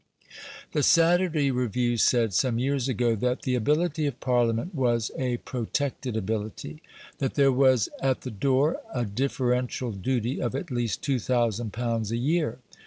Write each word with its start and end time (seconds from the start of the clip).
The 0.71 0.81
Saturday 0.81 1.51
Review 1.51 1.95
said, 1.95 2.33
some 2.33 2.57
years 2.57 2.85
since, 2.85 3.19
that 3.21 3.43
the 3.43 3.53
ability 3.53 4.07
of 4.07 4.19
Parliament 4.19 4.73
was 4.73 5.11
a 5.15 5.37
"protected 5.37 6.17
ability": 6.17 6.81
that 7.19 7.35
there 7.35 7.51
was 7.51 7.87
at 8.01 8.21
the 8.21 8.31
door 8.31 8.77
a 8.91 9.05
differential 9.05 9.91
duty 9.91 10.41
of 10.41 10.55
at 10.55 10.71
least 10.71 11.03
2000 11.03 11.71
pounds 11.71 12.11
a 12.11 12.17
year. 12.17 12.57